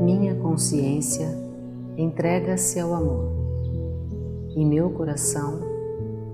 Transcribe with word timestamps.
Minha 0.00 0.34
consciência 0.36 1.28
entrega-se 1.98 2.80
ao 2.80 2.94
amor 2.94 3.30
e 4.56 4.64
meu 4.64 4.88
coração 4.90 5.60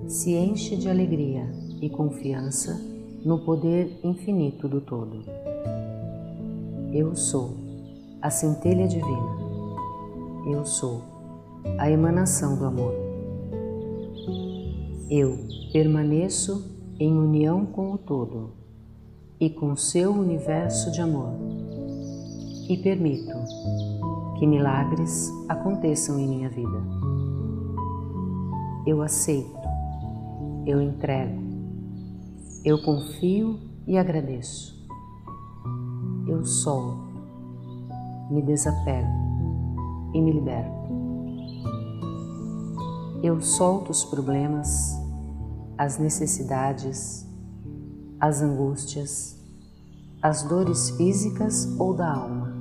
se 0.07 0.33
enche 0.33 0.77
de 0.77 0.89
alegria 0.89 1.45
e 1.83 1.91
confiança 1.91 2.80
no 3.25 3.41
poder 3.41 3.98
infinito 4.05 4.69
do 4.69 4.80
Todo. 4.80 5.25
Eu 6.93 7.17
sou 7.17 7.57
a 8.23 8.30
centelha 8.30 8.87
divina. 8.87 9.46
Eu 10.49 10.65
sou 10.65 11.03
a 11.77 11.91
emanação 11.91 12.57
do 12.57 12.66
amor. 12.66 12.95
Eu 15.11 15.37
permaneço 15.73 16.95
em 17.01 17.12
união 17.12 17.66
com 17.66 17.91
o 17.91 17.98
Todo 17.98 18.53
e 19.41 19.51
com 19.51 19.75
seu 19.75 20.12
universo 20.12 20.93
de 20.93 21.01
amor 21.01 21.33
e 22.69 22.77
permito 22.77 23.37
que 24.39 24.47
milagres 24.47 25.33
aconteçam 25.48 26.17
em 26.20 26.29
minha 26.29 26.48
vida. 26.48 26.81
Eu 28.87 29.03
aceito, 29.03 29.69
eu 30.65 30.81
entrego, 30.81 31.42
eu 32.65 32.81
confio 32.84 33.59
e 33.84 33.98
agradeço. 33.98 34.77
Eu 36.28 36.45
solto, 36.45 37.05
me 38.31 38.41
desapego 38.42 39.26
e 40.16 40.20
me 40.20 40.33
liberto. 40.33 40.73
Eu 43.23 43.41
solto 43.43 43.91
os 43.91 44.03
problemas, 44.03 44.98
as 45.77 45.98
necessidades, 45.98 47.27
as 48.19 48.41
angústias, 48.41 49.39
as 50.22 50.42
dores 50.42 50.91
físicas 50.91 51.67
ou 51.78 51.92
da 51.92 52.11
alma. 52.11 52.56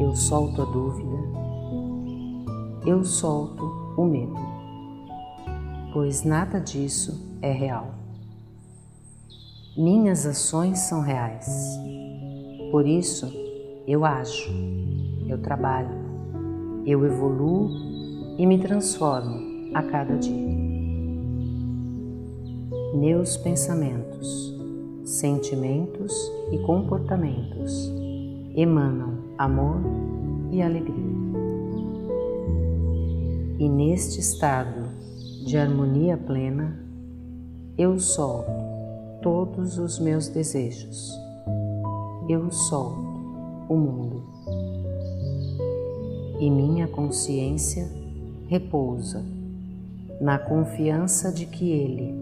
Eu 0.00 0.14
solto 0.14 0.62
a 0.62 0.64
dúvida, 0.66 1.18
eu 2.86 3.02
solto 3.02 3.64
o 3.96 4.04
medo, 4.04 4.36
pois 5.92 6.22
nada 6.22 6.60
disso 6.60 7.36
é 7.42 7.50
real. 7.50 7.94
Minhas 9.76 10.24
ações 10.26 10.78
são 10.78 11.00
reais, 11.00 11.48
por 12.70 12.86
isso 12.86 13.26
eu 13.86 14.04
ajo, 14.04 14.77
eu 15.28 15.38
trabalho, 15.38 15.90
eu 16.86 17.04
evoluo 17.04 17.70
e 18.38 18.46
me 18.46 18.58
transformo 18.58 19.70
a 19.74 19.82
cada 19.82 20.16
dia. 20.16 20.58
Meus 22.94 23.36
pensamentos, 23.36 24.56
sentimentos 25.04 26.12
e 26.50 26.58
comportamentos 26.58 27.92
emanam 28.56 29.18
amor 29.36 29.80
e 30.50 30.62
alegria. 30.62 31.18
E 33.58 33.68
neste 33.68 34.20
estado 34.20 34.88
de 35.44 35.58
harmonia 35.58 36.16
plena, 36.16 36.80
eu 37.76 37.98
solto 37.98 38.50
todos 39.22 39.78
os 39.78 39.98
meus 39.98 40.28
desejos. 40.28 41.12
Eu 42.28 42.50
solto 42.50 43.08
o 43.68 43.76
mundo. 43.76 44.22
E 46.40 46.50
minha 46.50 46.86
consciência 46.86 47.88
repousa 48.48 49.24
na 50.20 50.38
confiança 50.38 51.32
de 51.32 51.46
que 51.46 51.70
Ele 51.70 52.14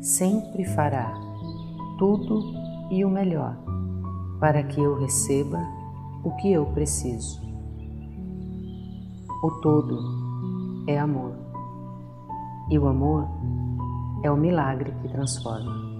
sempre 0.00 0.64
fará 0.64 1.12
tudo 1.98 2.54
e 2.90 3.04
o 3.04 3.10
melhor 3.10 3.56
para 4.40 4.62
que 4.62 4.80
eu 4.80 4.98
receba 4.98 5.60
o 6.22 6.30
que 6.36 6.52
eu 6.52 6.66
preciso. 6.66 7.40
O 9.42 9.50
todo 9.60 9.98
é 10.86 10.98
amor, 10.98 11.32
e 12.70 12.78
o 12.78 12.86
amor 12.86 13.28
é 14.22 14.30
o 14.30 14.36
milagre 14.36 14.92
que 15.00 15.08
transforma. 15.08 15.97